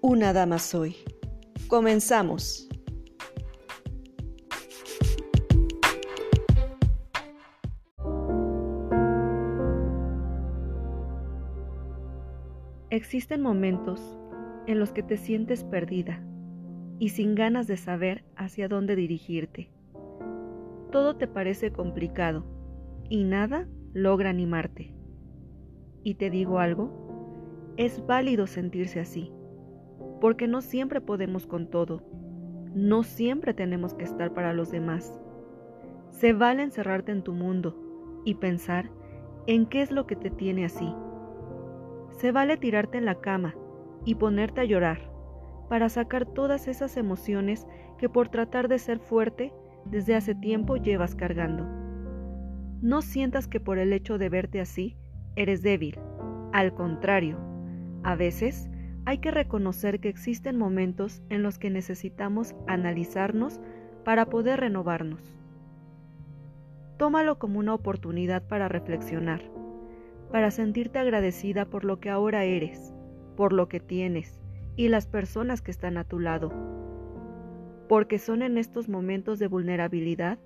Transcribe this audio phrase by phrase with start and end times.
[0.00, 0.94] Una Dama Soy.
[1.66, 2.68] Comenzamos.
[12.90, 14.00] Existen momentos
[14.68, 16.22] en los que te sientes perdida
[17.00, 19.68] y sin ganas de saber hacia dónde dirigirte.
[20.92, 22.44] Todo te parece complicado
[23.08, 24.94] y nada logra animarte.
[26.04, 29.32] Y te digo algo, es válido sentirse así,
[30.20, 32.02] porque no siempre podemos con todo,
[32.74, 35.18] no siempre tenemos que estar para los demás.
[36.10, 37.76] Se vale encerrarte en tu mundo
[38.24, 38.90] y pensar
[39.46, 40.94] en qué es lo que te tiene así.
[42.10, 43.54] Se vale tirarte en la cama
[44.04, 45.10] y ponerte a llorar
[45.68, 47.66] para sacar todas esas emociones
[47.98, 49.52] que por tratar de ser fuerte
[49.84, 51.64] desde hace tiempo llevas cargando.
[52.80, 54.96] No sientas que por el hecho de verte así
[55.36, 55.98] eres débil.
[56.52, 57.38] Al contrario,
[58.02, 58.70] a veces
[59.08, 63.58] hay que reconocer que existen momentos en los que necesitamos analizarnos
[64.04, 65.22] para poder renovarnos.
[66.98, 69.40] Tómalo como una oportunidad para reflexionar,
[70.30, 72.92] para sentirte agradecida por lo que ahora eres,
[73.34, 74.42] por lo que tienes
[74.76, 76.52] y las personas que están a tu lado,
[77.88, 80.38] porque son en estos momentos de vulnerabilidad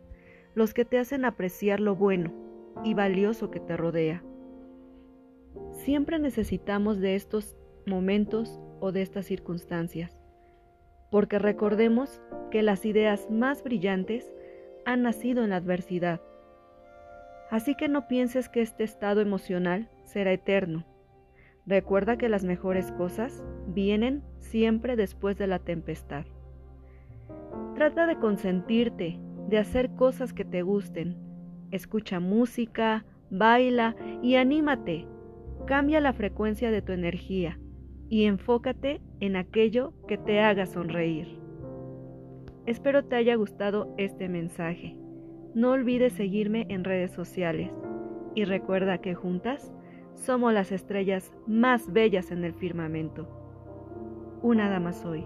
[0.55, 2.33] los que te hacen apreciar lo bueno
[2.84, 4.22] y valioso que te rodea.
[5.72, 10.19] Siempre necesitamos de estos momentos o de estas circunstancias,
[11.11, 14.33] porque recordemos que las ideas más brillantes
[14.84, 16.20] han nacido en la adversidad.
[17.51, 20.84] Así que no pienses que este estado emocional será eterno.
[21.64, 26.24] Recuerda que las mejores cosas vienen siempre después de la tempestad.
[27.74, 31.17] Trata de consentirte, de hacer cosas que te gusten.
[31.70, 35.07] Escucha música, baila y anímate.
[35.67, 37.58] Cambia la frecuencia de tu energía
[38.12, 41.40] y enfócate en aquello que te haga sonreír.
[42.67, 44.95] Espero te haya gustado este mensaje.
[45.55, 47.70] No olvides seguirme en redes sociales
[48.34, 49.72] y recuerda que juntas
[50.12, 53.27] somos las estrellas más bellas en el firmamento.
[54.42, 55.24] Una dama soy.